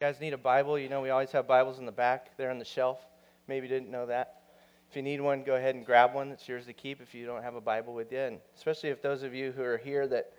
[0.00, 2.50] you guys need a Bible, you know we always have Bibles in the back there
[2.50, 3.06] on the shelf.
[3.48, 4.40] Maybe didn't know that.
[4.88, 6.30] If you need one, go ahead and grab one.
[6.30, 8.20] It's yours to keep if you don't have a Bible with you.
[8.20, 10.32] And especially if those of you who are here that,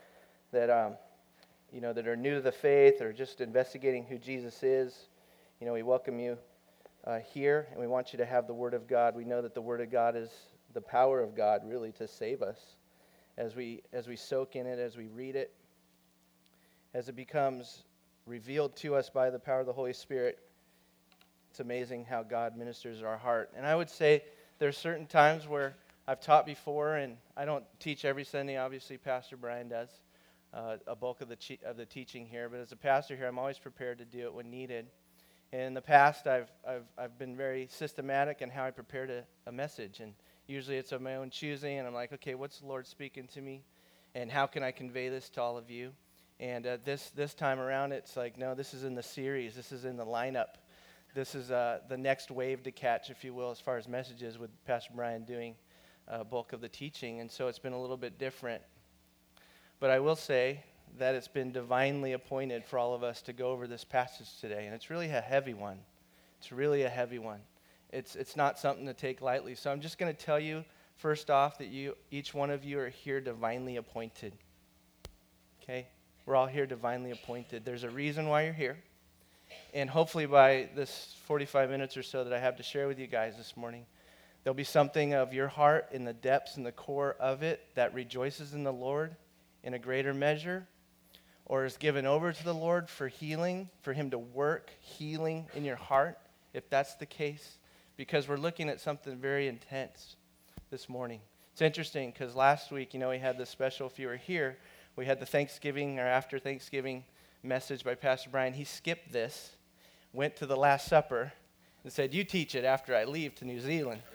[0.52, 0.94] that um,
[1.71, 5.10] you know, that are new to the faith or just investigating who Jesus is,
[5.60, 6.39] you know, we welcome you
[7.05, 9.16] uh, here, and we want you to have the Word of God.
[9.16, 10.32] We know that the Word of God is
[10.73, 12.57] the power of God, really, to save us
[13.38, 15.54] as we as we soak in it, as we read it,
[16.96, 17.84] as it becomes
[18.26, 20.40] revealed to us by the power of the Holy Spirit.
[21.50, 23.52] It's amazing how God ministers our heart.
[23.56, 24.24] And I would say
[24.60, 25.75] there are certain times where
[26.07, 28.57] I've taught before, and I don't teach every Sunday.
[28.57, 29.89] Obviously, Pastor Brian does
[30.54, 32.50] uh, a bulk of the of the teaching here.
[32.50, 34.88] But as a pastor here, I'm always prepared to do it when needed.
[35.53, 39.03] And in the past, I've I've I've been very systematic in how I prepare
[39.45, 40.14] a, a message, and
[40.48, 41.78] usually it's of my own choosing.
[41.78, 43.64] And I'm like, okay, what's the Lord speaking to me,
[44.16, 45.92] and how can I convey this to all of you?
[46.41, 49.55] And uh, this this time around, it's like, no, this is in the series.
[49.55, 50.58] This is in the lineup
[51.14, 54.38] this is uh, the next wave to catch, if you will, as far as messages
[54.38, 55.56] with Pastor Brian doing
[56.08, 57.20] uh, bulk of the teaching.
[57.20, 58.61] And so it's been a little bit different.
[59.80, 60.64] But I will say
[60.98, 64.66] that it's been divinely appointed for all of us to go over this passage today.
[64.66, 65.80] And it's really a heavy one.
[66.39, 67.42] It's really a heavy one.
[67.92, 69.55] It's, it's not something to take lightly.
[69.55, 70.64] So I'm just going to tell you,
[70.95, 74.33] first off, that you, each one of you are here divinely appointed.
[75.61, 75.88] Okay?
[76.32, 77.66] We're all here divinely appointed.
[77.66, 78.78] There's a reason why you're here.
[79.74, 83.08] And hopefully, by this 45 minutes or so that I have to share with you
[83.08, 83.86] guys this morning,
[84.42, 87.94] there'll be something of your heart in the depths and the core of it that
[87.94, 89.14] rejoices in the Lord
[89.66, 90.66] in a greater measure
[91.48, 95.66] or is given over to the Lord for healing, for Him to work healing in
[95.66, 96.18] your heart,
[96.54, 97.58] if that's the case,
[97.98, 100.16] because we're looking at something very intense
[100.70, 101.20] this morning.
[101.52, 104.56] It's interesting because last week, you know, we had this special, if you were here,
[104.95, 107.03] we had the Thanksgiving or after Thanksgiving
[107.44, 108.53] message by Pastor Brian.
[108.53, 109.56] He skipped this,
[110.14, 111.33] went to the Last Supper,
[111.83, 114.02] and said, You teach it after I leave to New Zealand.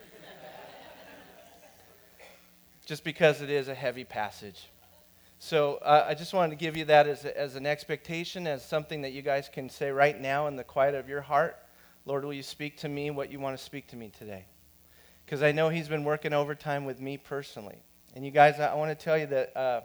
[2.85, 4.69] just because it is a heavy passage.
[5.39, 8.65] So uh, I just wanted to give you that as, a, as an expectation, as
[8.65, 11.57] something that you guys can say right now in the quiet of your heart.
[12.05, 14.45] Lord, will you speak to me what you want to speak to me today?
[15.25, 17.77] Because I know He's been working overtime with me personally.
[18.15, 19.81] And you guys, I want to tell you that, uh,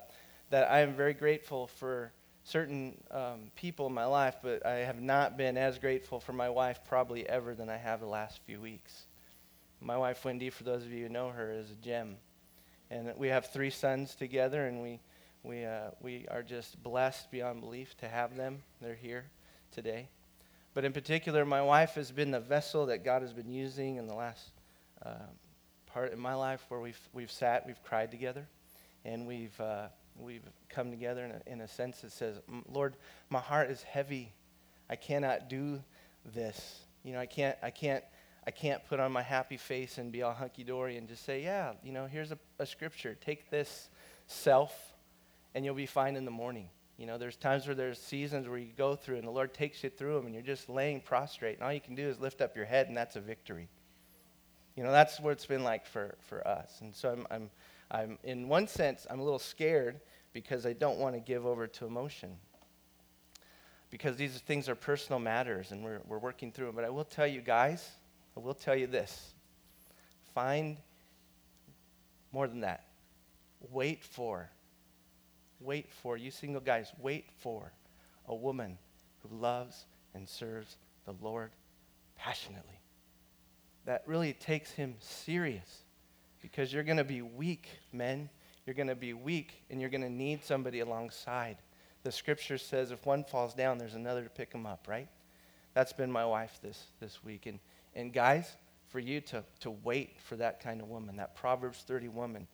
[0.53, 2.13] that I am very grateful for
[2.45, 6.51] certain um, people in my life, but I have not been as grateful for my
[6.51, 9.07] wife probably ever than I have the last few weeks.
[9.81, 12.17] My wife, Wendy, for those of you who know her, is a gem.
[12.91, 15.01] And we have three sons together, and we,
[15.43, 18.63] we, uh, we are just blessed beyond belief to have them.
[18.83, 19.25] They're here
[19.75, 20.11] today.
[20.75, 24.07] But in particular, my wife has been the vessel that God has been using in
[24.07, 24.51] the last
[25.03, 25.15] uh,
[25.87, 28.47] part in my life where we've, we've sat, we've cried together,
[29.07, 29.59] and we've.
[29.59, 29.87] Uh,
[30.23, 32.41] we've come together in a, in a sense that says,
[32.71, 32.97] Lord,
[33.31, 34.33] my heart is heavy.
[34.89, 35.83] I cannot do
[36.35, 36.81] this.
[37.05, 38.05] You know, I can't, I can't,
[38.47, 41.43] I can't put on my happy face and be all hunky dory and just say,
[41.43, 43.17] yeah, you know, here's a, a scripture.
[43.21, 43.89] Take this
[44.27, 44.95] self,
[45.55, 46.69] and you'll be fine in the morning.
[46.97, 49.83] You know, there's times where there's seasons where you go through and the Lord takes
[49.83, 52.41] you through them and you're just laying prostrate, and all you can do is lift
[52.41, 53.69] up your head, and that's a victory.
[54.77, 56.79] You know, that's what it's been like for, for us.
[56.81, 57.51] And so I'm, I'm
[57.93, 60.01] I'm, in one sense, I'm a little scared
[60.33, 62.37] because I don't want to give over to emotion.
[63.91, 66.75] Because these things are personal matters and we're, we're working through them.
[66.75, 67.87] But I will tell you guys,
[68.37, 69.35] I will tell you this
[70.35, 70.79] find
[72.33, 72.85] more than that.
[73.71, 74.49] Wait for,
[75.61, 77.73] wait for, you single guys, wait for
[78.27, 78.79] a woman
[79.23, 81.51] who loves and serves the Lord
[82.17, 82.81] passionately.
[83.85, 85.83] That really takes him serious
[86.41, 88.29] because you're going to be weak, men.
[88.67, 91.59] You're going to be weak, and you're going to need somebody alongside.
[92.03, 95.09] The scripture says if one falls down, there's another to pick him up, right?
[95.75, 97.47] That's been my wife this, this week.
[97.47, 97.59] And,
[97.95, 98.57] and guys,
[98.89, 102.47] for you to, to wait for that kind of woman, that Proverbs 30 woman,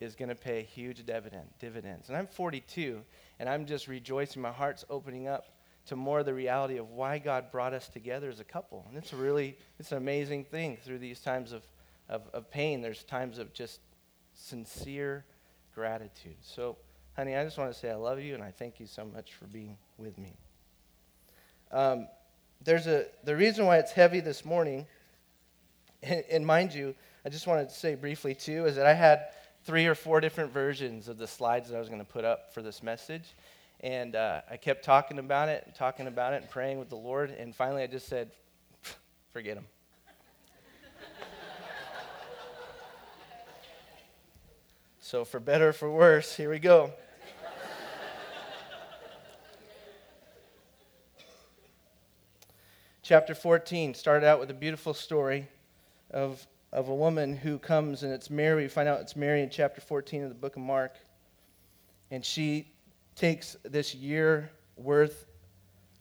[0.00, 2.08] is going to pay huge dividend, dividends.
[2.08, 3.00] And I'm 42,
[3.38, 4.42] and I'm just rejoicing.
[4.42, 5.46] My heart's opening up
[5.86, 8.84] to more of the reality of why God brought us together as a couple.
[8.88, 11.62] And it's really, it's an amazing thing through these times of
[12.08, 13.80] of, of pain, there's times of just
[14.34, 15.24] sincere
[15.74, 16.36] gratitude.
[16.40, 16.76] So,
[17.16, 19.34] honey, I just want to say I love you and I thank you so much
[19.34, 20.34] for being with me.
[21.72, 22.08] Um,
[22.62, 24.86] there's a the reason why it's heavy this morning,
[26.02, 26.94] and, and mind you,
[27.24, 29.26] I just wanted to say briefly too, is that I had
[29.64, 32.52] three or four different versions of the slides that I was going to put up
[32.52, 33.34] for this message.
[33.80, 37.30] And uh, I kept talking about it, talking about it, and praying with the Lord.
[37.30, 38.30] And finally, I just said,
[39.32, 39.66] forget them.
[45.06, 46.90] So, for better or for worse, here we go.
[53.02, 55.46] Chapter 14 started out with a beautiful story
[56.10, 58.62] of, of a woman who comes, and it's Mary.
[58.62, 60.94] We find out it's Mary in chapter 14 of the book of Mark.
[62.10, 62.72] And she
[63.14, 65.26] takes this year worth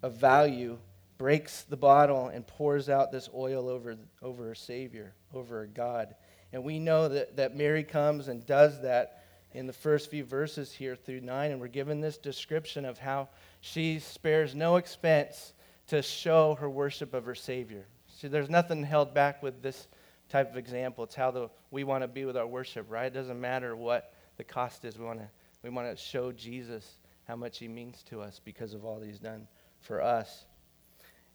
[0.01, 0.77] of value,
[1.17, 6.15] breaks the bottle, and pours out this oil over, over her Savior, over her God.
[6.53, 10.71] And we know that, that Mary comes and does that in the first few verses
[10.71, 11.51] here through 9.
[11.51, 13.27] And we're given this description of how
[13.59, 15.53] she spares no expense
[15.87, 17.85] to show her worship of her Savior.
[18.07, 19.87] See, there's nothing held back with this
[20.29, 21.03] type of example.
[21.03, 23.07] It's how the, we want to be with our worship, right?
[23.07, 24.97] It doesn't matter what the cost is.
[24.97, 25.27] We want to
[25.63, 29.17] we want to show Jesus how much he means to us because of all he's
[29.17, 29.47] done
[29.79, 30.45] for us.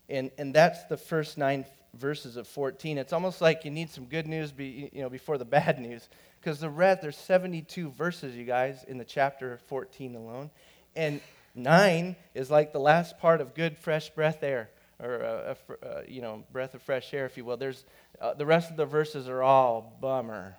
[0.07, 2.97] And, and that's the first nine verses of 14.
[2.97, 6.09] It's almost like you need some good news be, you know, before the bad news.
[6.39, 10.49] Because the rest, there's 72 verses, you guys, in the chapter 14 alone.
[10.95, 11.21] And
[11.55, 14.69] nine is like the last part of good, fresh breath air,
[15.01, 17.57] or a, a, a you know, breath of fresh air, if you will.
[17.57, 17.85] There's,
[18.21, 20.55] uh, the rest of the verses are all bummer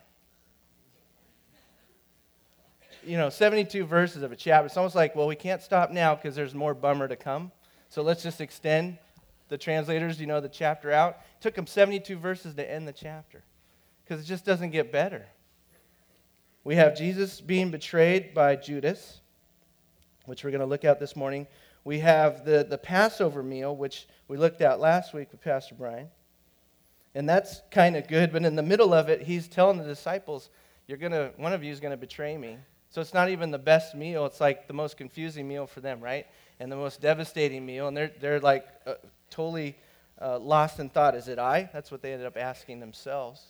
[3.04, 4.66] you know, 72 verses of a chapter.
[4.66, 7.52] It's almost like, well, we can't stop now because there's more bummer to come.
[7.88, 8.98] So let's just extend
[9.50, 11.18] the translators, you know, the chapter out.
[11.38, 13.42] It took them 72 verses to end the chapter
[14.04, 15.26] because it just doesn't get better.
[16.62, 19.20] We have Jesus being betrayed by Judas,
[20.26, 21.46] which we're going to look at this morning.
[21.84, 26.08] We have the, the Passover meal, which we looked at last week with Pastor Brian.
[27.14, 30.50] And that's kind of good, but in the middle of it, he's telling the disciples,
[30.86, 32.56] You're gonna, one of you is going to betray me.
[32.90, 34.26] So it's not even the best meal.
[34.26, 36.26] It's like the most confusing meal for them, right?
[36.60, 37.88] And the most devastating meal.
[37.88, 38.94] And they're, they're like uh,
[39.30, 39.76] totally
[40.20, 41.14] uh, lost in thought.
[41.14, 41.70] Is it I?
[41.72, 43.44] That's what they ended up asking themselves.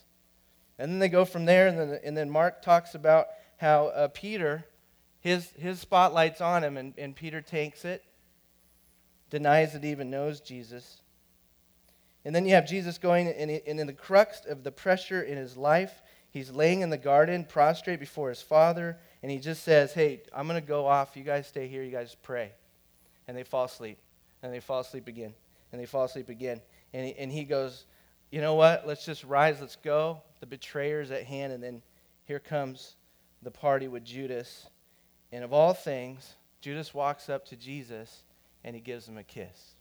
[0.78, 1.68] And then they go from there.
[1.68, 4.64] And then, and then Mark talks about how uh, Peter,
[5.20, 8.04] his, his spotlight's on him, and, and Peter takes it,
[9.28, 11.02] denies that he even knows Jesus.
[12.24, 15.56] And then you have Jesus going, and in the crux of the pressure in his
[15.56, 20.22] life, he's laying in the garden, prostrate before his father and he just says, Hey,
[20.34, 21.16] I'm going to go off.
[21.16, 21.82] You guys stay here.
[21.82, 22.52] You guys pray.
[23.28, 23.98] And they fall asleep.
[24.42, 25.34] And they fall asleep again.
[25.72, 26.60] And they fall asleep again.
[26.92, 27.84] And he, and he goes,
[28.30, 28.86] You know what?
[28.86, 29.60] Let's just rise.
[29.60, 30.22] Let's go.
[30.40, 31.52] The betrayer's at hand.
[31.52, 31.82] And then
[32.24, 32.96] here comes
[33.42, 34.66] the party with Judas.
[35.32, 38.22] And of all things, Judas walks up to Jesus
[38.64, 39.74] and he gives him a kiss.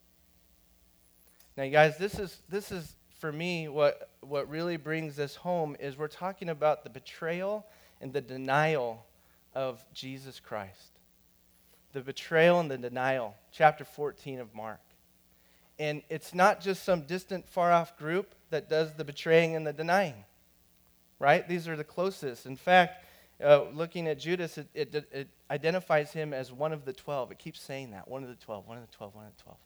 [1.58, 5.76] Now, you guys, this is, this is for me what, what really brings this home
[5.80, 7.66] is we're talking about the betrayal
[8.00, 9.06] and the denial
[9.54, 11.00] of Jesus Christ.
[11.92, 14.80] The betrayal and the denial, chapter 14 of Mark.
[15.80, 19.74] And it's not just some distant, far off group that does the betraying and the
[19.74, 20.26] denying,
[21.18, 21.48] right?
[21.48, 22.46] These are the closest.
[22.46, 23.06] In fact,
[23.42, 27.32] uh, looking at Judas, it, it, it, identifies him as one of the 12.
[27.32, 29.44] It keeps saying that one of the 12, one of the 12, one of the
[29.44, 29.58] 12.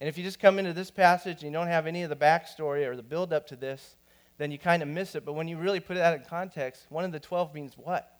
[0.00, 2.16] And if you just come into this passage and you don't have any of the
[2.16, 3.96] backstory or the build up to this,
[4.38, 5.24] then you kind of miss it.
[5.24, 8.18] But when you really put that in context, one of the 12 means what?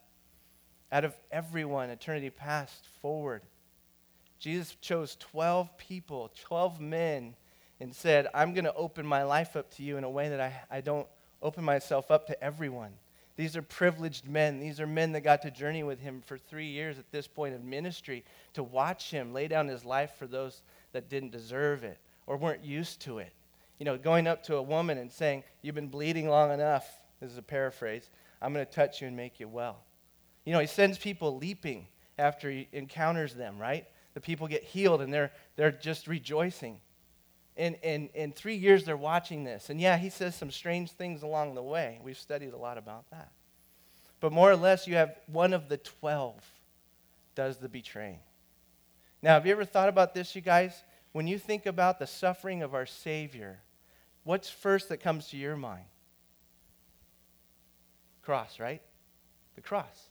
[0.91, 3.43] out of everyone, eternity past forward.
[4.39, 7.35] Jesus chose 12 people, 12 men,
[7.81, 10.41] and said, I'm going to open my life up to you in a way that
[10.41, 11.07] I, I don't
[11.43, 12.93] open myself up to everyone.
[13.37, 14.59] These are privileged men.
[14.59, 17.55] These are men that got to journey with him for three years at this point
[17.55, 18.25] of ministry
[18.55, 20.63] to watch him lay down his life for those
[20.93, 23.33] that didn't deserve it or weren't used to it.
[23.79, 26.89] You know, going up to a woman and saying, You've been bleeding long enough.
[27.21, 28.11] This is a paraphrase.
[28.43, 29.79] I'm going to touch you and make you well.
[30.45, 31.87] You know, he sends people leaping
[32.19, 33.87] after he encounters them, right?
[34.19, 36.81] The people get healed and they're, they're just rejoicing.
[37.57, 39.71] And in, in three years, they're watching this.
[39.71, 42.01] And yeah, he says some strange things along the way.
[42.03, 43.31] We've studied a lot about that.
[44.19, 46.35] But more or less, you have one of the 12
[47.37, 48.19] does the betraying.
[49.23, 50.83] Now, have you ever thought about this, you guys?
[51.13, 53.61] When you think about the suffering of our Savior,
[54.25, 55.85] what's first that comes to your mind?
[58.23, 58.83] Cross, right?
[59.55, 60.09] The cross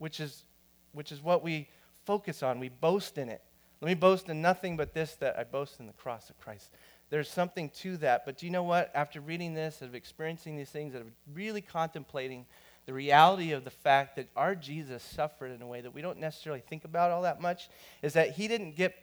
[0.00, 0.44] which is,
[0.92, 1.68] which is what we
[2.06, 2.58] focus on.
[2.58, 3.42] We boast in it.
[3.80, 6.70] Let me boast in nothing but this that I boast in the cross of Christ.
[7.08, 8.24] There's something to that.
[8.24, 8.90] But do you know what?
[8.94, 12.46] After reading this, of experiencing these things, of really contemplating
[12.86, 16.18] the reality of the fact that our Jesus suffered in a way that we don't
[16.18, 17.68] necessarily think about all that much,
[18.02, 18.94] is that he didn't get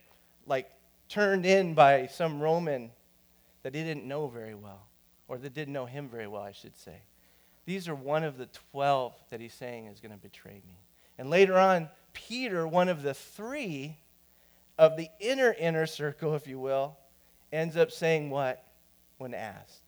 [0.45, 0.69] like
[1.09, 2.91] turned in by some Roman
[3.63, 4.87] that he didn't know very well,
[5.27, 7.01] or that didn't know him very well, I should say.
[7.65, 10.79] These are one of the 12 that he's saying is going to betray me.
[11.17, 13.97] And later on, Peter, one of the three
[14.77, 16.97] of the inner inner circle, if you will,
[17.51, 18.63] ends up saying what
[19.17, 19.81] when asked?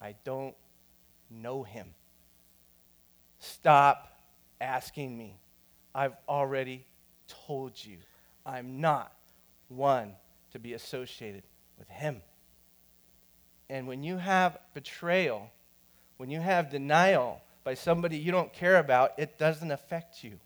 [0.00, 0.54] I don't
[1.30, 1.94] know him.
[3.38, 4.20] Stop
[4.60, 5.38] asking me.
[5.94, 6.86] I've already
[7.46, 7.98] told you
[8.44, 9.12] I'm not
[9.68, 10.12] one
[10.52, 11.42] to be associated
[11.78, 12.22] with him.
[13.68, 15.50] and when you have betrayal,
[16.16, 20.38] when you have denial by somebody you don't care about, it doesn't affect you.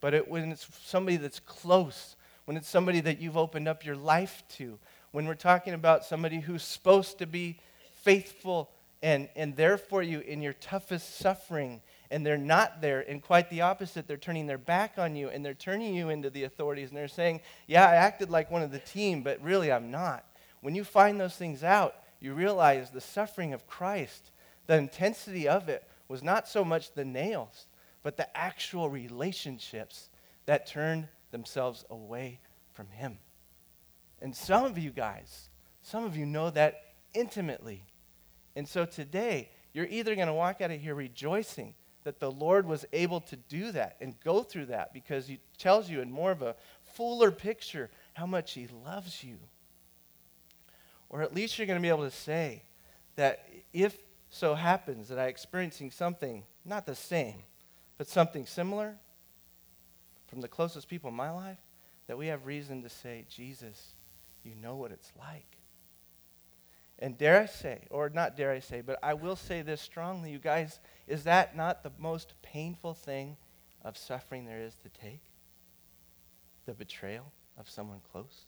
[0.00, 2.16] But it, when it's somebody that's close,
[2.46, 4.78] when it's somebody that you've opened up your life to,
[5.10, 7.58] when we're talking about somebody who's supposed to be
[8.02, 8.70] faithful
[9.02, 13.50] and, and there for you in your toughest suffering, and they're not there, and quite
[13.50, 16.88] the opposite, they're turning their back on you and they're turning you into the authorities,
[16.88, 20.24] and they're saying, Yeah, I acted like one of the team, but really I'm not.
[20.60, 24.30] When you find those things out, you realize the suffering of Christ,
[24.66, 27.66] the intensity of it was not so much the nails,
[28.02, 30.08] but the actual relationships
[30.46, 32.40] that turned themselves away
[32.72, 33.18] from Him.
[34.20, 35.48] And some of you guys,
[35.82, 36.82] some of you know that
[37.14, 37.84] intimately.
[38.54, 42.66] And so today, you're either going to walk out of here rejoicing that the Lord
[42.66, 46.30] was able to do that and go through that because He tells you in more
[46.30, 46.54] of a
[46.94, 49.38] fuller picture how much He loves you.
[51.08, 52.62] Or at least you're going to be able to say
[53.16, 53.96] that if
[54.28, 57.42] so happens that I'm experiencing something not the same,
[57.98, 58.96] but something similar
[60.26, 61.58] from the closest people in my life,
[62.06, 63.94] that we have reason to say, Jesus,
[64.44, 65.46] you know what it's like.
[66.98, 70.30] And dare I say, or not dare I say, but I will say this strongly,
[70.30, 73.36] you guys, is that not the most painful thing
[73.84, 75.22] of suffering there is to take?
[76.64, 78.46] The betrayal of someone close?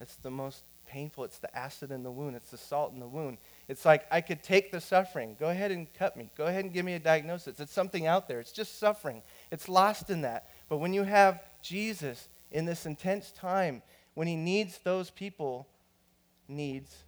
[0.00, 1.24] It's the most painful.
[1.24, 2.36] It's the acid in the wound.
[2.36, 3.38] It's the salt in the wound.
[3.68, 5.36] It's like I could take the suffering.
[5.38, 6.30] Go ahead and cut me.
[6.36, 7.60] Go ahead and give me a diagnosis.
[7.60, 8.40] It's something out there.
[8.40, 9.22] It's just suffering.
[9.50, 10.48] It's lost in that.
[10.68, 13.82] But when you have Jesus in this intense time,
[14.14, 15.68] when he needs those people
[16.48, 17.04] needs,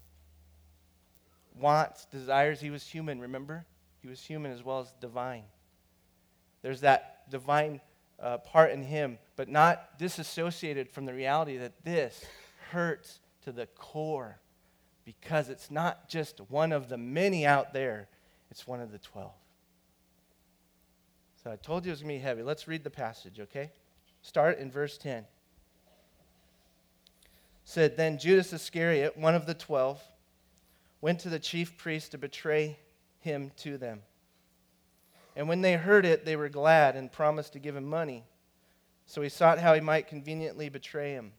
[1.59, 2.61] wants, desires.
[2.61, 3.65] He was human, remember?
[4.03, 5.45] He was human as well as divine.
[6.63, 7.81] There's that divine
[8.19, 12.25] uh, part in him, but not disassociated from the reality that this
[12.71, 14.39] hurts to the core
[15.05, 18.09] because it's not just one of the many out there,
[18.51, 19.31] it's one of the 12.
[21.43, 22.43] So I told you it was going to be heavy.
[22.43, 23.71] Let's read the passage, okay?
[24.23, 25.25] Start in verse 10
[27.71, 30.03] said, Then Judas Iscariot, one of the twelve,
[31.01, 32.79] went to the chief priests to betray
[33.21, 34.03] him to them.
[35.37, 38.25] And when they heard it, they were glad and promised to give him money.
[39.07, 41.33] So he sought how he might conveniently betray him.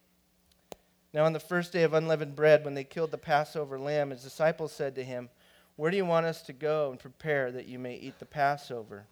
[1.13, 4.24] Now, on the first day of unleavened bread, when they killed the Passover lamb, his
[4.24, 5.29] disciples said to him,
[5.75, 9.05] Where do you want us to go and prepare that you may eat the Passover?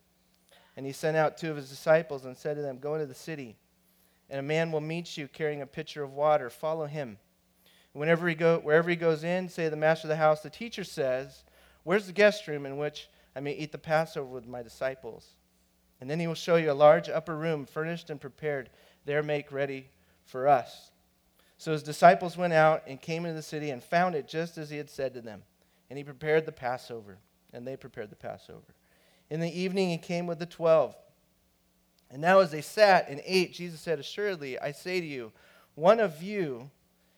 [0.80, 3.14] And he sent out two of his disciples and said to them, Go into the
[3.14, 3.58] city
[4.30, 6.50] and a man will meet you carrying a pitcher of water.
[6.50, 7.18] Follow him.
[7.92, 10.50] Whenever he go, wherever he goes in, say to the master of the house, the
[10.50, 11.44] teacher says,
[11.84, 15.28] Where's the guest room in which I may eat the Passover with my disciples?
[16.00, 18.70] And then he will show you a large upper room, furnished and prepared.
[19.04, 19.90] There make ready
[20.24, 20.92] for us.
[21.58, 24.70] So his disciples went out and came into the city and found it just as
[24.70, 25.44] he had said to them.
[25.90, 27.18] And he prepared the Passover,
[27.52, 28.76] and they prepared the Passover.
[29.30, 30.96] In the evening he came with the twelve.
[32.12, 35.32] And now, as they sat and ate, Jesus said, Assuredly, I say to you,
[35.76, 36.72] one of you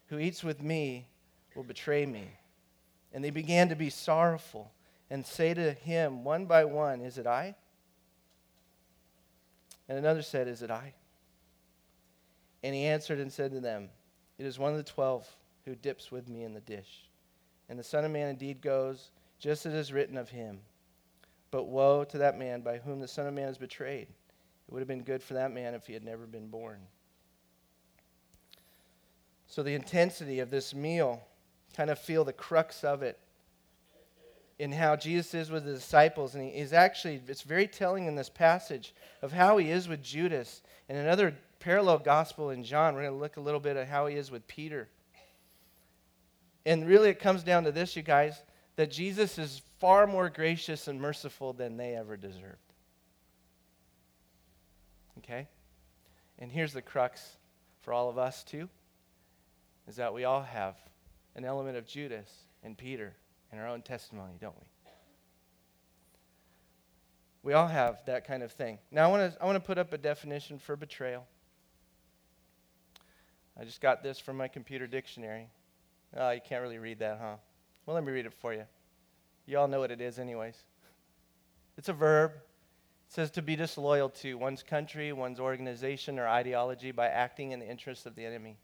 [0.07, 1.07] who eats with me
[1.55, 2.27] will betray me.
[3.13, 4.71] And they began to be sorrowful
[5.09, 7.55] and say to him one by one, Is it I?
[9.87, 10.93] And another said, Is it I?
[12.63, 13.89] And he answered and said to them,
[14.37, 15.27] It is one of the twelve
[15.65, 17.09] who dips with me in the dish.
[17.69, 20.59] And the Son of Man indeed goes, just as is written of him.
[21.51, 24.07] But woe to that man by whom the Son of Man is betrayed.
[24.07, 26.79] It would have been good for that man if he had never been born.
[29.47, 31.21] So, the intensity of this meal,
[31.75, 33.19] kind of feel the crux of it
[34.59, 36.35] in how Jesus is with the disciples.
[36.35, 40.61] And he's actually, it's very telling in this passage of how he is with Judas.
[40.87, 44.05] And another parallel gospel in John, we're going to look a little bit at how
[44.05, 44.87] he is with Peter.
[46.65, 48.41] And really, it comes down to this, you guys,
[48.75, 52.71] that Jesus is far more gracious and merciful than they ever deserved.
[55.17, 55.47] Okay?
[56.37, 57.37] And here's the crux
[57.81, 58.69] for all of us, too,
[59.87, 60.75] is that we all have
[61.35, 62.29] an element of Judas
[62.63, 63.15] and Peter
[63.51, 64.67] in our own testimony, don't we?
[67.43, 68.77] We all have that kind of thing.
[68.91, 71.25] Now, I want to I want to put up a definition for betrayal.
[73.59, 75.49] I just got this from my computer dictionary.
[76.15, 77.35] Oh, you can't really read that, huh?
[77.85, 78.65] Well, let me read it for you.
[79.51, 80.63] You all know what it is, anyways.
[81.77, 86.91] It's a verb, it says to be disloyal to one's country, one's organization, or ideology
[86.91, 88.55] by acting in the interests of the enemy.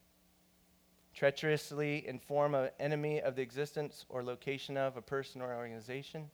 [1.13, 6.29] Treacherously inform an enemy of the existence or location of a person or organization.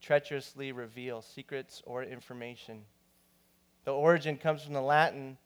[0.00, 2.82] Treacherously reveal secrets or information.
[3.84, 5.36] The origin comes from the Latin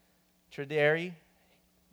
[0.54, 1.14] tradere,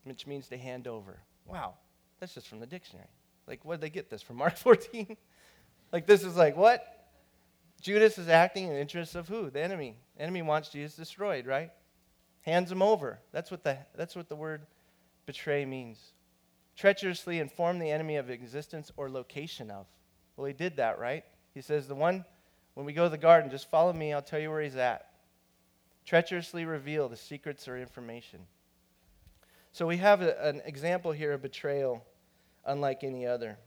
[0.03, 1.19] which means to hand over.
[1.45, 1.75] Wow,
[2.19, 3.07] that's just from the dictionary.
[3.47, 5.15] Like, what did they get this from Mark 14?
[5.91, 6.85] Like, this is like, what?
[7.81, 9.49] Judas is acting in the interests of who?
[9.49, 9.95] The enemy.
[10.17, 11.71] The enemy wants Jesus destroyed, right?
[12.41, 13.19] Hands him over.
[13.31, 14.65] That's what the, that's what the word
[15.25, 15.99] betray means.
[16.75, 19.85] Treacherously inform the enemy of existence or location of.
[20.35, 21.23] Well, he did that, right?
[21.53, 22.25] He says, The one,
[22.73, 25.09] when we go to the garden, just follow me, I'll tell you where he's at.
[26.05, 28.39] Treacherously reveal the secrets or information.
[29.71, 32.03] So we have a, an example here of betrayal
[32.65, 33.57] unlike any other.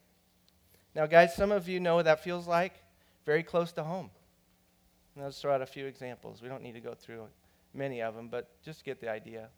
[0.95, 2.75] Now, guys, some of you know what that feels like
[3.25, 4.11] very close to home.
[5.15, 6.43] And I'll just throw out a few examples.
[6.43, 7.27] We don't need to go through
[7.75, 9.49] many of them, but just get the idea.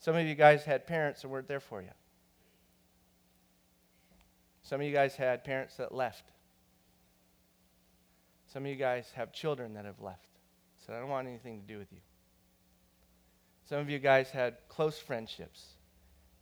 [0.00, 1.90] Some of you guys had parents that weren't there for you.
[4.62, 6.24] Some of you guys had parents that left.
[8.52, 10.28] Some of you guys have children that have left.
[10.86, 12.00] Said, I don't want anything to do with you.
[13.68, 15.66] Some of you guys had close friendships.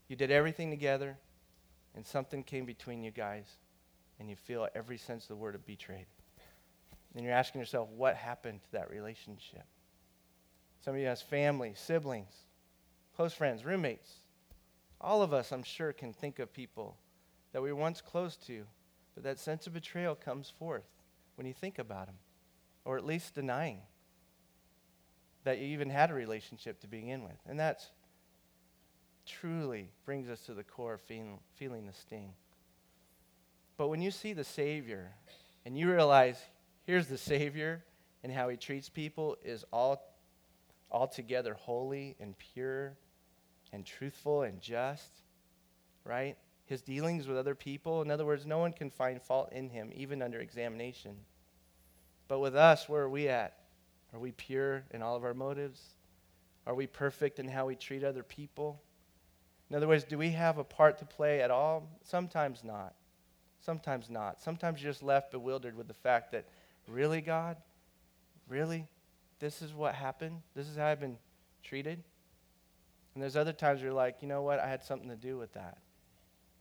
[0.09, 1.17] You did everything together,
[1.95, 3.47] and something came between you guys,
[4.19, 6.07] and you feel every sense of the word of betrayed.
[7.15, 9.65] And you're asking yourself, what happened to that relationship?
[10.85, 12.33] Some of you has family, siblings,
[13.15, 14.13] close friends, roommates.
[15.01, 16.97] All of us, I'm sure, can think of people
[17.53, 18.65] that we were once close to,
[19.15, 20.85] but that sense of betrayal comes forth
[21.37, 22.17] when you think about them,
[22.85, 23.81] or at least denying
[25.45, 27.39] that you even had a relationship to begin with.
[27.47, 27.91] And that's
[29.27, 32.33] truly brings us to the core of feeling, feeling the sting.
[33.77, 35.13] But when you see the Savior
[35.65, 36.39] and you realize
[36.85, 37.85] here's the Savior
[38.23, 40.03] and how he treats people is all
[40.91, 42.97] altogether holy and pure
[43.73, 45.11] and truthful and just,
[46.05, 46.37] right?
[46.65, 49.91] His dealings with other people, in other words, no one can find fault in him,
[49.95, 51.17] even under examination.
[52.29, 53.59] But with us, where are we at?
[54.13, 55.81] Are we pure in all of our motives?
[56.67, 58.83] Are we perfect in how we treat other people?
[59.71, 61.89] In other words, do we have a part to play at all?
[62.03, 62.95] Sometimes not.
[63.67, 64.41] Sometimes not.
[64.41, 66.45] Sometimes you're just left bewildered with the fact that,
[66.87, 67.57] really, God?
[68.49, 68.87] Really?
[69.41, 70.43] This is what happened?
[70.55, 71.19] This is how I've been
[71.65, 72.01] treated?
[73.13, 74.61] And there's other times you're like, you know what?
[74.61, 75.79] I had something to do with that,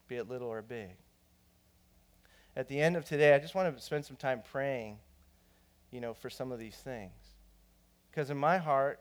[0.08, 0.96] be it little or big.
[2.56, 4.98] At the end of today, I just want to spend some time praying,
[5.91, 7.12] you know, for some of these things.
[8.10, 9.00] Because in my heart,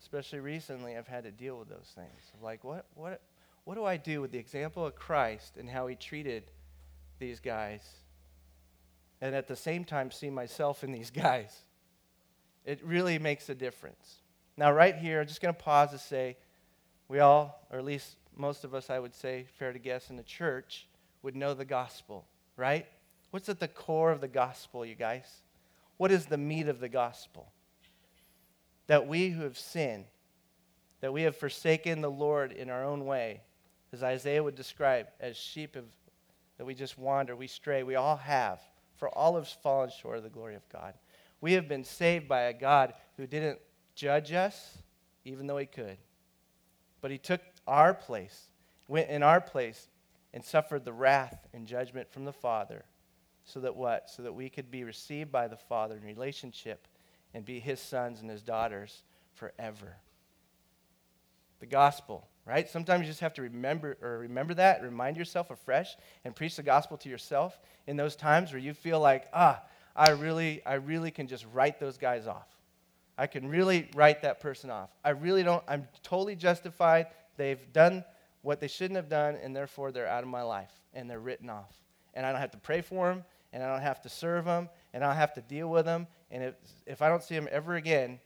[0.00, 2.32] especially recently, I've had to deal with those things.
[2.40, 3.20] Like, what, what,
[3.64, 6.44] what do I do with the example of Christ and how he treated
[7.18, 7.82] these guys,
[9.20, 11.56] and at the same time see myself in these guys?
[12.64, 14.16] It really makes a difference.
[14.56, 16.36] Now, right here, I'm just going to pause to say
[17.08, 20.16] we all, or at least most of us, I would say, fair to guess, in
[20.16, 20.86] the church,
[21.22, 22.26] would know the gospel,
[22.56, 22.86] right?
[23.30, 25.26] What's at the core of the gospel, you guys?
[25.96, 27.52] What is the meat of the gospel?
[28.88, 30.06] that we who have sinned,
[31.00, 33.42] that we have forsaken the Lord in our own way,
[33.92, 35.84] as Isaiah would describe, as sheep of,
[36.58, 38.60] that we just wander, we stray, we all have,
[38.96, 40.94] for all have fallen short of the glory of God.
[41.40, 43.60] We have been saved by a God who didn't
[43.94, 44.78] judge us,
[45.24, 45.96] even though he could,
[47.00, 48.48] but he took our place,
[48.88, 49.88] went in our place,
[50.34, 52.84] and suffered the wrath and judgment from the Father,
[53.44, 54.10] so that what?
[54.10, 56.86] So that we could be received by the Father in relationship
[57.32, 59.02] and be his sons and his daughters
[59.34, 59.96] forever.
[61.60, 62.66] The gospel, right?
[62.68, 66.62] Sometimes you just have to remember or remember that, remind yourself afresh and preach the
[66.62, 69.62] gospel to yourself in those times where you feel like, ah,
[69.94, 72.48] I really, I really can just write those guys off.
[73.18, 74.88] I can really write that person off.
[75.04, 77.08] I really don't, I'm totally justified.
[77.36, 78.02] They've done
[78.40, 81.50] what they shouldn't have done, and therefore they're out of my life and they're written
[81.50, 81.74] off.
[82.14, 84.70] And I don't have to pray for them, and I don't have to serve them,
[84.94, 86.06] and I don't have to deal with them.
[86.30, 86.54] And if,
[86.86, 88.20] if I don't see them ever again,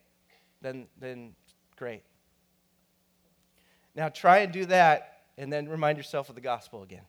[0.61, 1.35] then, then
[1.77, 2.03] great.
[3.95, 7.05] Now try and do that, and then remind yourself of the gospel again.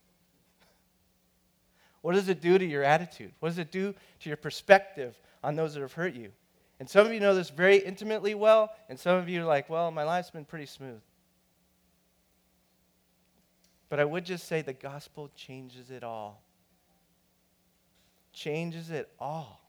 [2.01, 3.31] What does it do to your attitude?
[3.39, 6.31] What does it do to your perspective on those that have hurt you?
[6.79, 9.69] And some of you know this very intimately well, and some of you are like,
[9.69, 11.01] well, my life's been pretty smooth.
[13.89, 16.43] But I would just say the gospel changes it all
[18.33, 19.61] changes it all.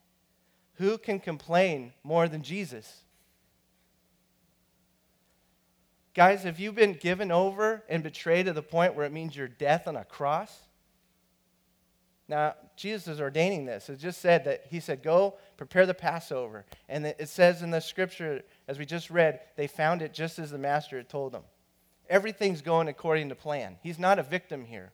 [0.75, 3.03] Who can complain more than Jesus?
[6.15, 9.49] Guys, have you been given over and betrayed to the point where it means your
[9.49, 10.57] death on a cross?
[12.29, 13.89] Now, Jesus is ordaining this.
[13.89, 16.65] It just said that he said, Go prepare the Passover.
[16.89, 20.51] And it says in the scripture, as we just read, they found it just as
[20.51, 21.43] the master had told them.
[22.09, 23.77] Everything's going according to plan.
[23.83, 24.93] He's not a victim here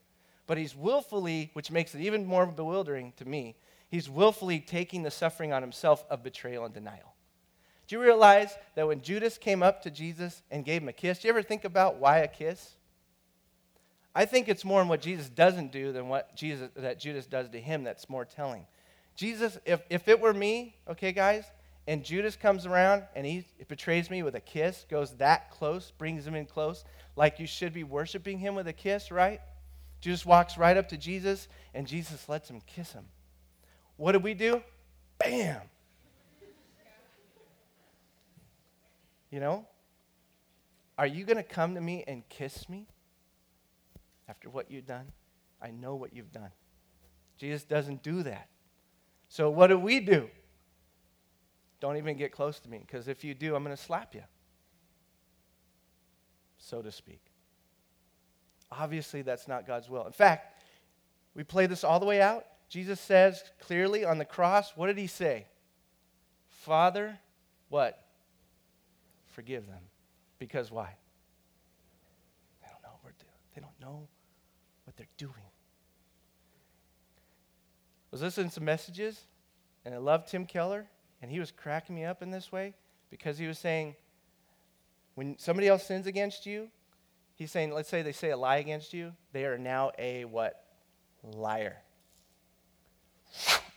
[0.51, 3.55] but he's willfully, which makes it even more bewildering to me,
[3.87, 7.10] he's willfully taking the suffering on himself of betrayal and denial.
[7.91, 11.19] Do you realize that when Judas came up to Jesus and gave him a kiss,
[11.19, 12.75] do you ever think about why a kiss?
[14.15, 17.49] I think it's more in what Jesus doesn't do than what Jesus that Judas does
[17.49, 18.65] to him that's more telling.
[19.17, 21.43] Jesus, if, if it were me, okay, guys,
[21.85, 26.25] and Judas comes around and he betrays me with a kiss, goes that close, brings
[26.25, 26.85] him in close,
[27.17, 29.41] like you should be worshiping him with a kiss, right?
[29.99, 33.03] Judas walks right up to Jesus and Jesus lets him kiss him.
[33.97, 34.63] What do we do?
[35.17, 35.59] Bam!
[39.31, 39.65] You know?
[40.97, 42.85] Are you going to come to me and kiss me
[44.27, 45.11] after what you've done?
[45.61, 46.51] I know what you've done.
[47.37, 48.49] Jesus doesn't do that.
[49.29, 50.29] So, what do we do?
[51.79, 54.21] Don't even get close to me, because if you do, I'm going to slap you,
[56.59, 57.21] so to speak.
[58.71, 60.05] Obviously, that's not God's will.
[60.05, 60.61] In fact,
[61.33, 62.45] we play this all the way out.
[62.69, 65.47] Jesus says clearly on the cross, what did he say?
[66.47, 67.17] Father,
[67.69, 68.05] what?
[69.31, 69.81] Forgive them.
[70.39, 70.95] Because why?
[72.61, 73.13] They don't know what.
[73.55, 74.07] They don't know
[74.85, 75.33] what they're doing.
[78.11, 79.21] I was listening to some messages,
[79.85, 80.87] and I love Tim Keller,
[81.21, 82.73] and he was cracking me up in this way
[83.09, 83.95] because he was saying,
[85.15, 86.67] when somebody else sins against you,
[87.35, 90.65] he's saying, let's say they say a lie against you, they are now a what?
[91.23, 91.77] Liar.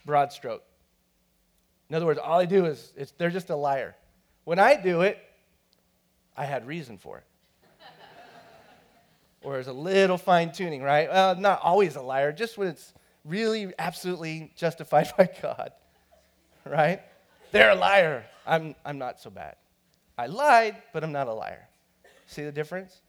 [0.05, 0.65] Broad stroke.
[1.89, 3.95] In other words, all I do is they're just a liar.
[4.45, 5.19] When I do it,
[6.37, 7.25] I had reason for it.
[9.43, 11.09] or there's a little fine tuning, right?
[11.09, 12.93] Well, not always a liar, just when it's
[13.25, 15.73] really absolutely justified by God,
[16.65, 17.01] right?
[17.53, 18.25] They're a liar.
[18.47, 19.57] I'm, I'm not so bad.
[20.17, 21.69] I lied, but I'm not a liar.
[22.27, 23.01] See the difference?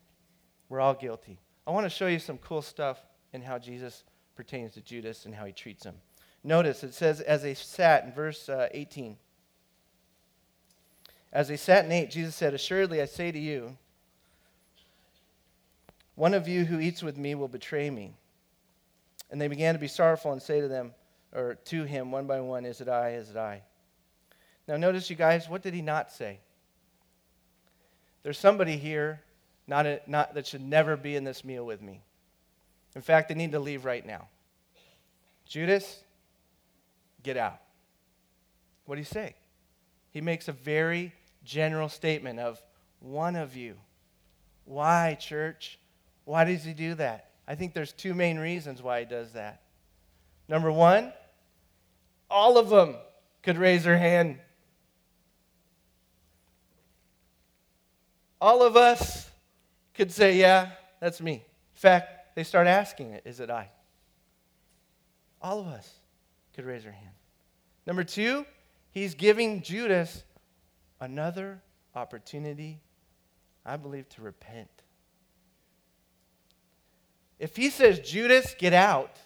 [0.70, 1.40] We're all guilty.
[1.68, 3.00] I want to show you some cool stuff
[3.34, 4.04] in how Jesus
[4.36, 5.96] pertains to Judas and how he treats him.
[6.44, 9.18] Notice it says, as they sat in verse uh, 18.
[11.36, 13.76] As they sat and ate, Jesus said, Assuredly, I say to you,
[16.16, 18.14] one of you who eats with me will betray me.
[19.30, 20.94] And they began to be sorrowful and say to them,
[21.34, 23.16] or to him, one by one, Is it I?
[23.16, 23.64] Is it I?
[24.66, 26.40] Now, notice, you guys, what did he not say?
[28.24, 29.20] There's somebody here
[29.68, 32.00] not, a, not, that should never be in this meal with me.
[32.96, 34.30] In fact, they need to leave right now.
[35.46, 36.00] Judas,
[37.24, 37.60] get out.
[38.86, 39.36] What do you say?
[40.12, 41.12] He makes a very
[41.46, 42.62] general statement of
[43.00, 43.76] one of you.
[44.66, 45.80] Why, church?
[46.26, 47.30] Why does he do that?
[47.48, 49.62] I think there's two main reasons why he does that.
[50.48, 51.14] Number one,
[52.30, 52.96] all of them
[53.44, 54.40] could raise their hand.
[58.42, 59.30] All of us
[59.94, 61.34] could say, Yeah, that's me.
[61.34, 61.42] In
[61.80, 63.70] fact, they start asking it, Is it I?
[65.42, 65.90] All of us
[66.56, 67.14] could raise their hand.
[67.86, 68.46] Number two,
[68.92, 70.24] he's giving Judas
[71.06, 71.62] another
[71.94, 72.82] opportunity,
[73.66, 74.70] I believe, to repent.
[77.40, 79.18] If he says, Judas, get out,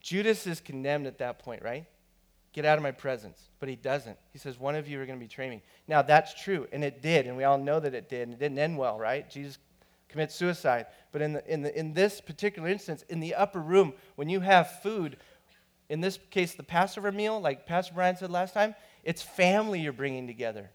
[0.00, 1.86] Judas is condemned at that point, right?
[2.52, 3.48] Get out of my presence.
[3.58, 4.18] But he doesn't.
[4.32, 5.62] He says, One of you are going to betray me.
[5.88, 8.38] Now, that's true, and it did, and we all know that it did, and it
[8.40, 9.28] didn't end well, right?
[9.30, 9.58] Jesus
[10.08, 10.86] commits suicide.
[11.12, 14.40] But in, the, in, the, in this particular instance, in the upper room, when you
[14.40, 15.16] have food,
[15.92, 18.74] in this case, the Passover meal, like Pastor Brian said last time,
[19.04, 20.70] it's family you're bringing together.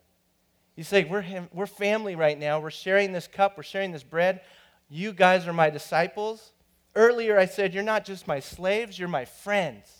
[0.76, 2.60] You say, we're, we're family right now.
[2.60, 3.58] We're sharing this cup.
[3.58, 4.42] We're sharing this bread.
[4.90, 6.52] You guys are my disciples.
[6.96, 9.92] Earlier, I said, You're not just my slaves, you're my friends,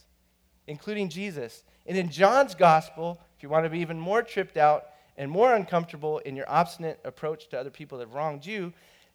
[0.68, 1.64] including Jesus.
[1.88, 4.86] And in John's gospel, if you want to be even more tripped out
[5.18, 8.72] and more uncomfortable in your obstinate approach to other people that have wronged you,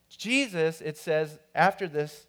[0.09, 2.27] Jesus, it says, after this,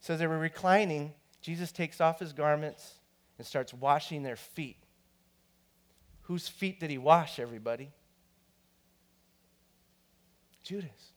[0.00, 1.12] says they were reclining.
[1.42, 2.94] Jesus takes off his garments
[3.36, 4.78] and starts washing their feet.
[6.22, 7.90] Whose feet did he wash, everybody?
[10.62, 11.12] Judas.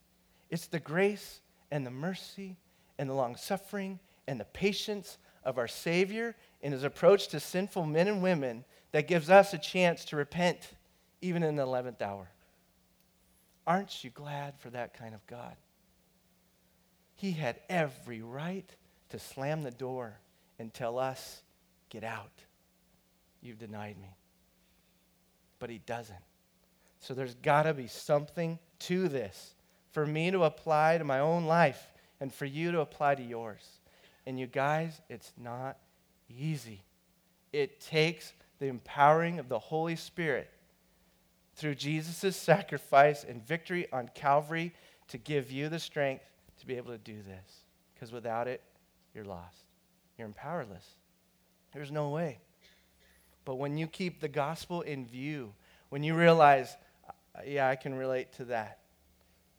[0.50, 2.56] It's the grace and the mercy
[2.98, 7.86] and the long suffering and the patience of our Savior in his approach to sinful
[7.86, 10.70] men and women that gives us a chance to repent
[11.20, 12.28] even in the 11th hour.
[13.66, 15.56] Aren't you glad for that kind of God?
[17.14, 18.68] He had every right
[19.10, 20.18] to slam the door
[20.58, 21.42] and tell us,
[21.88, 22.32] Get out.
[23.40, 24.16] You've denied me.
[25.58, 26.18] But he doesn't.
[27.00, 29.54] So there's got to be something to this
[29.92, 33.64] for me to apply to my own life and for you to apply to yours.
[34.26, 35.78] And you guys, it's not
[36.28, 36.82] easy.
[37.52, 40.50] It takes the empowering of the Holy Spirit
[41.54, 44.74] through Jesus' sacrifice and victory on Calvary
[45.08, 46.24] to give you the strength
[46.58, 47.62] to be able to do this.
[47.94, 48.60] Because without it,
[49.16, 49.64] you're lost.
[50.18, 50.86] You're powerless.
[51.72, 52.38] There's no way.
[53.44, 55.54] But when you keep the gospel in view,
[55.88, 56.76] when you realize,
[57.08, 58.80] uh, yeah, I can relate to that,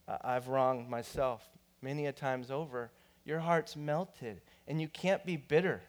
[0.07, 1.43] I've wronged myself,
[1.81, 2.91] many a times over,
[3.25, 5.81] your heart's melted and you can't be bitter.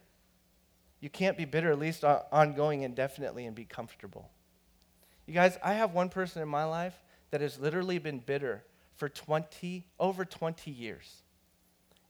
[1.01, 4.31] You can't be bitter, at least ongoing indefinitely, and be comfortable.
[5.27, 6.95] You guys, I have one person in my life
[7.31, 8.65] that has literally been bitter
[8.97, 11.23] for 20, over 20 years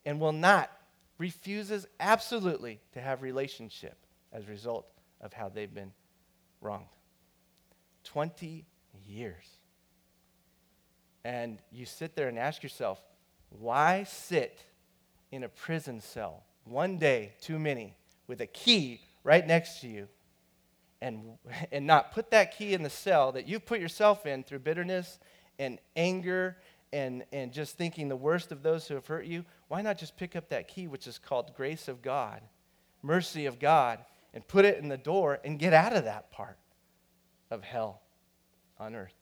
[0.07, 0.71] and will not,
[1.19, 3.97] refuses absolutely to have relationship
[4.33, 4.87] as a result
[5.21, 5.93] of how they've been
[6.61, 6.87] wronged.
[8.05, 8.65] 20
[9.07, 9.45] years.
[11.25, 13.01] And you sit there and ask yourself,
[13.51, 14.65] why sit
[15.31, 20.09] in a prison cell one day too many with a key right next to you
[21.01, 21.39] and,
[21.73, 25.19] and not put that key in the cell that you've put yourself in through bitterness
[25.59, 26.57] and anger
[26.93, 29.45] and, and just thinking the worst of those who have hurt you?
[29.69, 32.41] Why not just pick up that key, which is called grace of God,
[33.03, 33.99] mercy of God,
[34.35, 36.59] and put it in the door and get out of that part
[37.51, 38.01] of hell
[38.79, 39.15] on earth?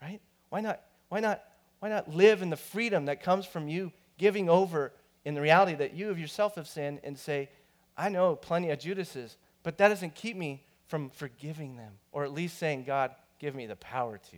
[0.00, 0.20] Right?
[0.48, 1.42] Why not, why not,
[1.80, 4.92] why not live in the freedom that comes from you giving over
[5.24, 7.50] in the reality that you of yourself have sinned and say,
[7.96, 12.32] I know plenty of Judases, but that doesn't keep me from forgiving them or at
[12.32, 14.36] least saying, God, give me the power to.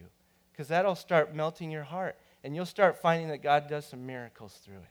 [0.50, 4.58] Because that'll start melting your heart and you'll start finding that God does some miracles
[4.64, 4.88] through it.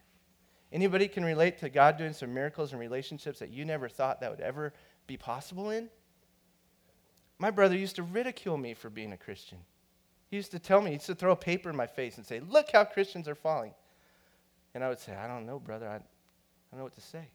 [0.71, 4.29] Anybody can relate to God doing some miracles in relationships that you never thought that
[4.29, 4.73] would ever
[5.07, 5.89] be possible in?
[7.39, 9.57] My brother used to ridicule me for being a Christian.
[10.29, 12.25] He used to tell me, he used to throw a paper in my face and
[12.25, 13.73] say, Look how Christians are falling.
[14.75, 15.87] And I would say, I don't know, brother.
[15.87, 15.99] I, I
[16.71, 17.29] don't know what to say.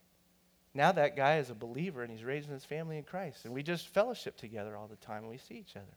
[0.74, 3.44] Now that guy is a believer and he's raising his family in Christ.
[3.44, 5.96] And we just fellowship together all the time and we see each other.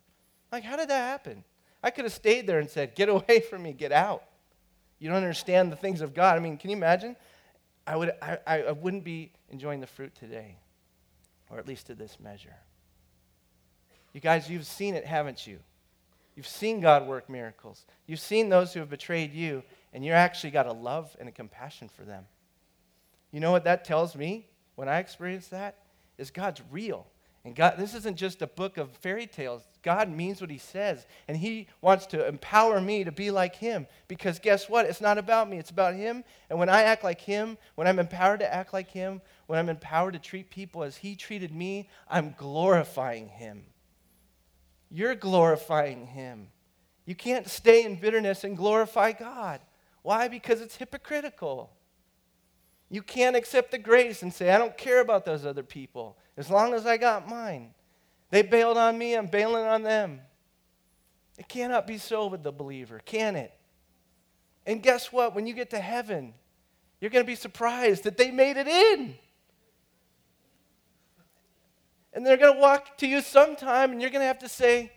[0.50, 1.44] Like, how did that happen?
[1.82, 4.24] I could have stayed there and said, Get away from me, get out.
[4.98, 6.36] You don't understand the things of God.
[6.36, 7.16] I mean, can you imagine?
[7.86, 10.56] I, would, I, I wouldn't be enjoying the fruit today,
[11.48, 12.56] or at least to this measure.
[14.12, 15.58] You guys, you've seen it, haven't you?
[16.34, 17.84] You've seen God work miracles.
[18.06, 19.62] You've seen those who have betrayed you,
[19.92, 22.26] and you actually got a love and a compassion for them.
[23.32, 25.78] You know what that tells me when I experience that?
[26.16, 27.06] Is God's real.
[27.48, 29.62] And God, this isn't just a book of fairy tales.
[29.82, 31.06] God means what He says.
[31.28, 33.86] And He wants to empower me to be like Him.
[34.06, 34.84] Because guess what?
[34.84, 36.24] It's not about me, it's about Him.
[36.50, 39.70] And when I act like Him, when I'm empowered to act like Him, when I'm
[39.70, 43.64] empowered to treat people as He treated me, I'm glorifying Him.
[44.90, 46.48] You're glorifying Him.
[47.06, 49.62] You can't stay in bitterness and glorify God.
[50.02, 50.28] Why?
[50.28, 51.70] Because it's hypocritical.
[52.90, 56.48] You can't accept the grace and say, I don't care about those other people as
[56.48, 57.74] long as I got mine.
[58.30, 60.20] They bailed on me, I'm bailing on them.
[61.36, 63.52] It cannot be so with the believer, can it?
[64.64, 65.34] And guess what?
[65.34, 66.34] When you get to heaven,
[67.00, 69.14] you're going to be surprised that they made it in.
[72.12, 74.92] And they're going to walk to you sometime, and you're going to have to say,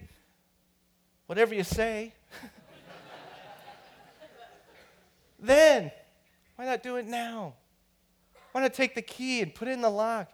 [1.26, 2.14] whatever you say.
[5.40, 5.92] then,
[6.56, 7.56] why not do it now?
[8.52, 10.30] Why not take the key and put it in the lock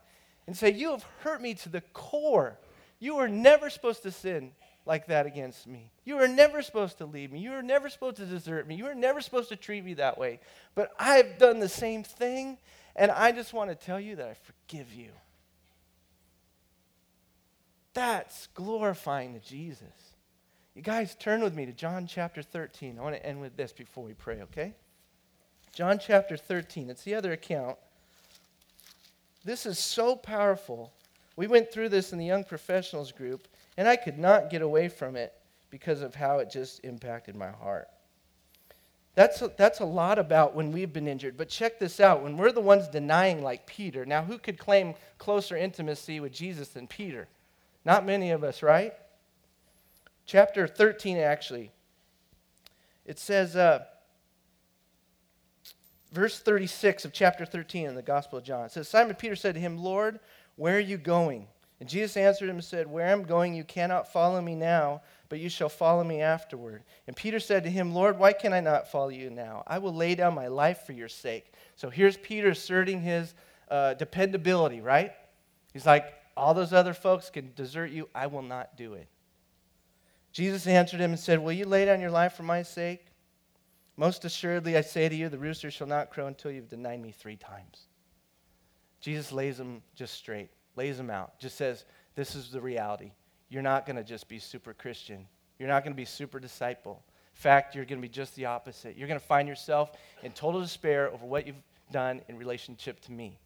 [0.47, 2.57] and say, You have hurt me to the core.
[2.99, 4.51] You were never supposed to sin
[4.85, 5.91] like that against me.
[6.05, 7.39] You were never supposed to leave me.
[7.39, 8.75] You were never supposed to desert me.
[8.75, 10.39] You were never supposed to treat me that way.
[10.73, 12.57] But I've done the same thing,
[12.95, 15.09] and I just want to tell you that I forgive you.
[17.93, 19.83] That's glorifying to Jesus.
[20.73, 22.97] You guys, turn with me to John chapter 13.
[22.97, 24.75] I want to end with this before we pray, okay?
[25.73, 26.89] John chapter 13.
[26.89, 27.77] It's the other account
[29.43, 30.93] this is so powerful.
[31.35, 33.47] We went through this in the young professionals group,
[33.77, 35.33] and I could not get away from it
[35.69, 37.87] because of how it just impacted my heart.
[39.17, 41.37] That's a, that's a lot about when we've been injured.
[41.37, 44.05] But check this out when we're the ones denying, like Peter.
[44.05, 47.27] Now, who could claim closer intimacy with Jesus than Peter?
[47.83, 48.93] Not many of us, right?
[50.27, 51.71] Chapter 13, actually.
[53.05, 53.85] It says, uh,
[56.11, 58.65] verse 36 of chapter 13 in the Gospel of John.
[58.65, 60.19] It says, Simon Peter said to him, Lord,
[60.55, 61.47] where are you going?
[61.79, 65.39] And Jesus answered him and said, Where I'm going, you cannot follow me now, but
[65.39, 66.83] you shall follow me afterward.
[67.05, 69.63] And Peter said to him, Lord, why can I not follow you now?
[69.67, 71.53] I will lay down my life for your sake.
[71.75, 73.35] So here's Peter asserting his
[73.69, 75.11] uh, dependability, right?
[75.71, 78.09] He's like, All those other folks can desert you.
[78.15, 79.07] I will not do it.
[80.31, 83.06] Jesus answered him and said, Will you lay down your life for my sake?
[83.97, 87.11] Most assuredly, I say to you, the rooster shall not crow until you've denied me
[87.11, 87.87] three times.
[89.01, 93.11] Jesus lays them just straight, lays them out, just says, This is the reality.
[93.49, 95.25] You're not going to just be super Christian.
[95.57, 97.03] You're not going to be super disciple.
[97.35, 98.97] In fact, you're going to be just the opposite.
[98.97, 99.91] You're going to find yourself
[100.23, 101.55] in total despair over what you've
[101.91, 103.39] done in relationship to me.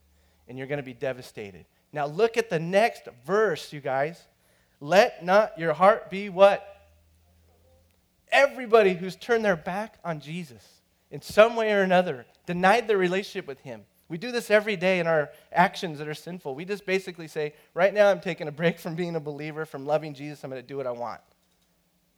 [0.48, 1.66] And you're going to be devastated.
[1.94, 4.22] Now, look at the next verse, you guys.
[4.80, 6.71] Let not your heart be what?
[8.32, 13.48] Everybody who's turned their back on Jesus in some way or another denied their relationship
[13.48, 13.84] with Him.
[14.10, 16.54] We do this every day in our actions that are sinful.
[16.54, 19.86] We just basically say, right now I'm taking a break from being a believer, from
[19.86, 21.22] loving Jesus, I'm going to do what I want.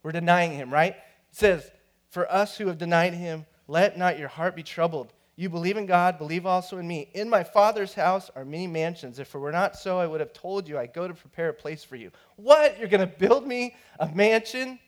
[0.02, 0.94] We're denying Him, right?
[0.94, 1.70] It says,
[2.10, 5.12] For us who have denied Him, let not your heart be troubled.
[5.36, 7.10] You believe in God, believe also in me.
[7.12, 9.18] In my Father's house are many mansions.
[9.18, 11.54] If it were not so, I would have told you, I go to prepare a
[11.54, 12.12] place for you.
[12.36, 12.78] What?
[12.78, 14.78] You're going to build me a mansion?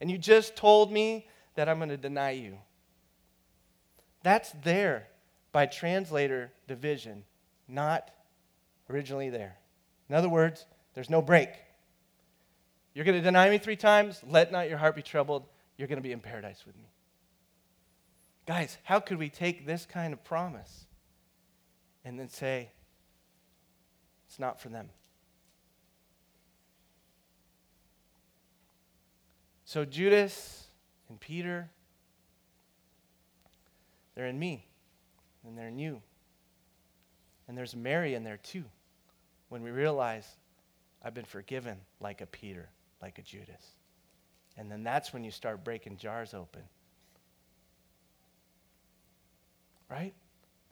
[0.00, 2.58] And you just told me that I'm going to deny you.
[4.22, 5.08] That's there
[5.52, 7.24] by translator division,
[7.68, 8.10] not
[8.88, 9.56] originally there.
[10.08, 11.50] In other words, there's no break.
[12.94, 14.20] You're going to deny me three times?
[14.26, 15.46] Let not your heart be troubled.
[15.76, 16.90] You're going to be in paradise with me.
[18.46, 20.86] Guys, how could we take this kind of promise
[22.04, 22.70] and then say,
[24.26, 24.88] it's not for them?
[29.70, 30.64] So Judas
[31.08, 31.70] and Peter,
[34.16, 34.66] they're in me,
[35.46, 36.02] and they're in you.
[37.46, 38.64] And there's Mary in there too,
[39.48, 40.26] when we realize
[41.04, 42.68] I've been forgiven like a Peter,
[43.00, 43.76] like a Judas.
[44.56, 46.62] And then that's when you start breaking jars open
[49.88, 50.14] right?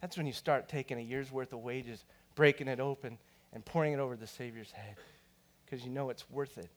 [0.00, 2.04] That's when you start taking a year's worth of wages,
[2.36, 3.18] breaking it open,
[3.52, 4.94] and pouring it over the Savior's head
[5.64, 6.70] because you know it's worth it.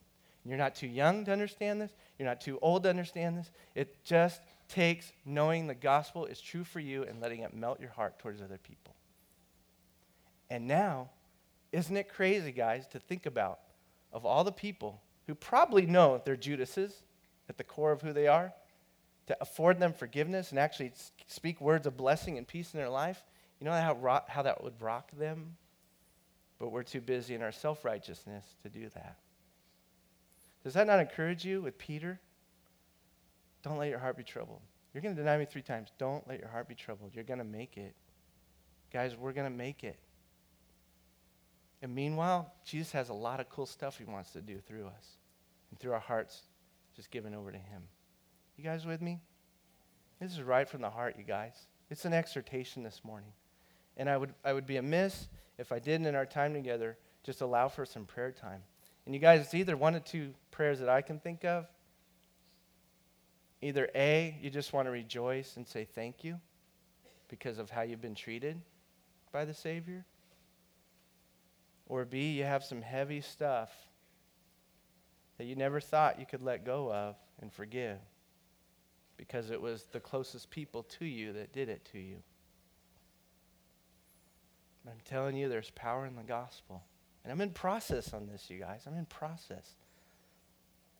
[0.45, 1.91] You're not too young to understand this.
[2.17, 3.51] You're not too old to understand this.
[3.75, 7.91] It just takes knowing the gospel is true for you and letting it melt your
[7.91, 8.95] heart towards other people.
[10.49, 11.09] And now,
[11.71, 13.59] isn't it crazy, guys, to think about
[14.11, 17.03] of all the people who probably know they're Judases
[17.47, 18.51] at the core of who they are,
[19.27, 20.91] to afford them forgiveness and actually
[21.27, 23.23] speak words of blessing and peace in their life,
[23.59, 25.55] you know how, how that would rock them?
[26.59, 29.17] But we're too busy in our self righteousness to do that.
[30.63, 32.19] Does that not encourage you with Peter?
[33.63, 34.61] Don't let your heart be troubled.
[34.93, 35.89] You're going to deny me three times.
[35.97, 37.11] Don't let your heart be troubled.
[37.13, 37.95] You're going to make it.
[38.91, 39.97] Guys, we're going to make it.
[41.81, 45.17] And meanwhile, Jesus has a lot of cool stuff he wants to do through us
[45.69, 46.43] and through our hearts
[46.95, 47.83] just given over to him.
[48.57, 49.21] You guys with me?
[50.19, 51.53] This is right from the heart, you guys.
[51.89, 53.31] It's an exhortation this morning.
[53.97, 57.41] And I would, I would be amiss if I didn't, in our time together, just
[57.41, 58.61] allow for some prayer time.
[59.05, 61.65] And you guys, it's either one of two prayers that I can think of.
[63.61, 66.39] Either A, you just want to rejoice and say thank you
[67.27, 68.59] because of how you've been treated
[69.31, 70.05] by the Savior.
[71.87, 73.69] Or B, you have some heavy stuff
[75.37, 77.97] that you never thought you could let go of and forgive
[79.17, 82.17] because it was the closest people to you that did it to you.
[84.87, 86.83] I'm telling you, there's power in the gospel.
[87.23, 88.83] And I'm in process on this, you guys.
[88.87, 89.75] I'm in process.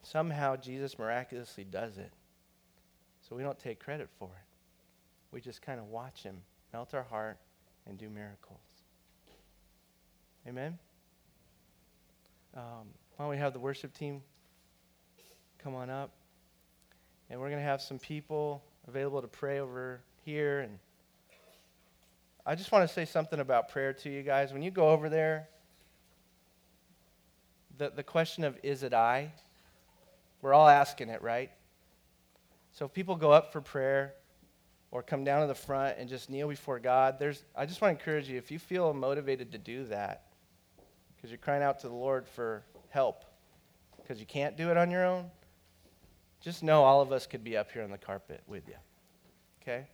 [0.04, 2.12] Somehow Jesus miraculously does it.
[3.28, 4.48] So we don't take credit for it.
[5.32, 6.38] We just kind of watch him
[6.74, 7.38] melt our heart
[7.88, 8.60] and do miracles.
[10.48, 10.78] Amen?
[12.56, 14.22] Um, why don't we have the worship team
[15.60, 16.12] come on up?
[17.32, 20.60] and we're going to have some people available to pray over here.
[20.60, 20.78] And
[22.46, 24.52] I just want to say something about prayer to you guys.
[24.52, 25.48] When you go over there,
[27.82, 29.32] the, the question of is it I?
[30.44, 31.50] We're all asking it, right?
[32.74, 34.14] So if people go up for prayer
[34.92, 37.98] or come down to the front and just kneel before God, there's, I just want
[37.98, 40.26] to encourage you if you feel motivated to do that,
[41.16, 43.26] because you're crying out to the Lord for help,
[44.00, 45.26] because you can't do it on your own,
[46.40, 48.76] just know all of us could be up here on the carpet with you.
[49.64, 49.88] Okay?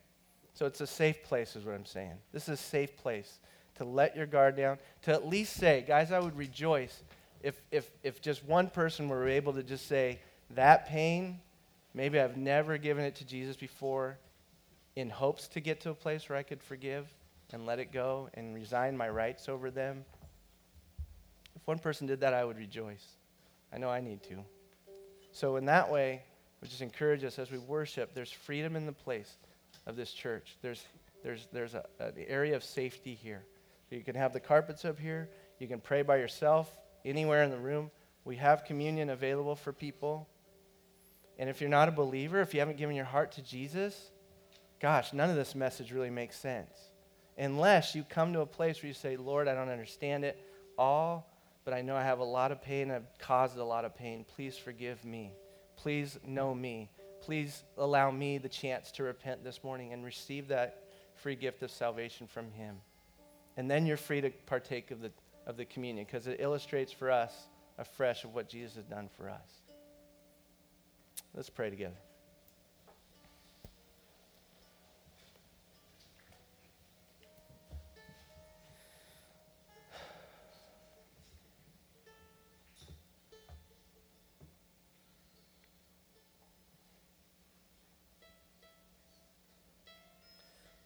[0.54, 2.16] So it's a safe place, is what I'm saying.
[2.34, 3.40] This is a safe place
[3.76, 7.04] to let your guard down, to at least say, guys, I would rejoice
[7.48, 11.40] if, if, if just one person were able to just say, that pain,
[11.94, 14.18] maybe I've never given it to Jesus before,
[14.98, 17.08] in hopes to get to a place where I could forgive
[17.54, 20.04] and let it go and resign my rights over them.
[21.56, 23.06] If one person did that, I would rejoice.
[23.72, 24.44] I know I need to.
[25.32, 26.24] So, in that way,
[26.62, 29.38] we just encourage us as we worship, there's freedom in the place
[29.86, 30.58] of this church.
[30.62, 30.84] There's,
[31.24, 33.46] there's, there's a, an area of safety here.
[33.90, 35.30] You can have the carpets up here.
[35.60, 36.70] You can pray by yourself
[37.08, 37.92] anywhere in the room.
[38.26, 40.28] We have communion available for people.
[41.40, 44.12] And if you're not a believer, if you haven't given your heart to Jesus,
[44.82, 46.92] gosh, none of this message really makes sense.
[47.38, 50.40] Unless you come to a place where you say, Lord, I don't understand it
[50.78, 51.32] all,
[51.64, 52.90] but I know I have a lot of pain.
[52.90, 54.26] I've caused a lot of pain.
[54.36, 55.34] Please forgive me.
[55.76, 56.90] Please know me.
[57.22, 60.84] Please allow me the chance to repent this morning and receive that
[61.16, 62.78] free gift of salvation from Him.
[63.58, 65.12] And then you're free to partake of the,
[65.48, 67.34] of the communion because it illustrates for us
[67.78, 69.62] afresh of what Jesus has done for us.
[71.34, 71.96] Let's pray together.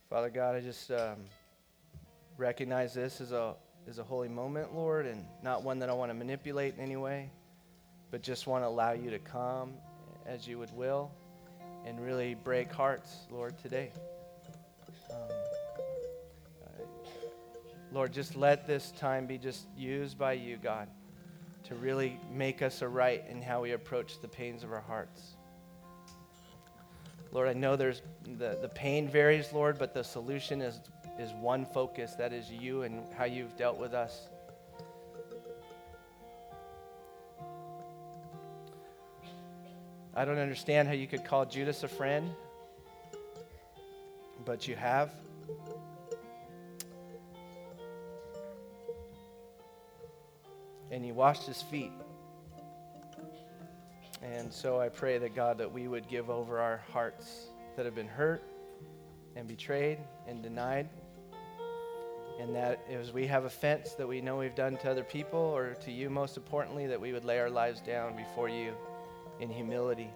[0.08, 1.16] Father God, I just um,
[2.38, 3.56] recognize this as a
[3.88, 6.96] as a holy moment, Lord, and not one that I want to manipulate in any
[6.96, 7.32] way,
[8.10, 9.74] but just want to allow you to come
[10.26, 11.12] as you would will
[11.86, 13.92] and really break hearts, Lord, today.
[15.12, 15.18] Um,
[16.64, 16.84] uh,
[17.92, 20.88] Lord, just let this time be just used by you, God,
[21.66, 25.36] to really make us aright in how we approach the pains of our hearts.
[27.32, 28.02] Lord, I know there's
[28.38, 30.82] the, the pain varies, Lord, but the solution is,
[31.20, 34.30] is one focus that is you and how you've dealt with us.
[40.14, 42.32] I don't understand how you could call Judas a friend,
[44.44, 45.12] but you have.
[50.92, 51.94] And you washed his feet.
[54.22, 57.46] And so I pray that God, that we would give over our hearts
[57.78, 58.44] that have been hurt
[59.36, 60.90] and betrayed and denied.
[62.42, 65.76] And that as we have offense that we know we've done to other people or
[65.76, 68.74] to you, most importantly, that we would lay our lives down before you
[69.40, 70.10] in humility.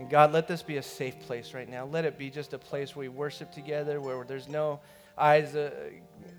[0.00, 1.86] And God, let this be a safe place right now.
[1.86, 4.80] Let it be just a place where we worship together, where there's no
[5.16, 5.70] eyes uh,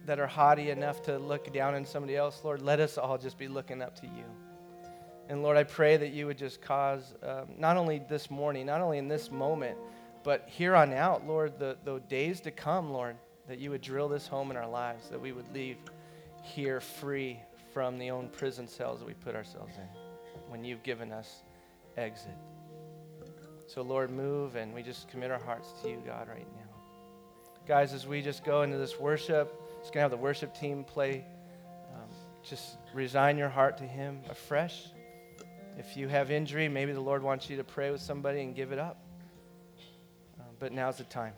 [0.05, 2.41] that are haughty enough to look down on somebody else.
[2.43, 4.25] Lord, let us all just be looking up to you.
[5.29, 8.81] And Lord, I pray that you would just cause, um, not only this morning, not
[8.81, 9.77] only in this moment,
[10.23, 13.15] but here on out, Lord, the, the days to come, Lord,
[13.47, 15.77] that you would drill this home in our lives, that we would leave
[16.43, 17.39] here free
[17.73, 21.43] from the own prison cells that we put ourselves in when you've given us
[21.97, 22.35] exit.
[23.67, 26.61] So, Lord, move, and we just commit our hearts to you, God, right now.
[27.67, 30.85] Guys, as we just go into this worship, just going to have the worship team
[30.85, 31.25] play.
[31.93, 32.07] Um,
[32.43, 34.85] just resign your heart to Him afresh.
[35.77, 38.71] If you have injury, maybe the Lord wants you to pray with somebody and give
[38.71, 39.01] it up.
[40.39, 41.33] Uh, but now's the time.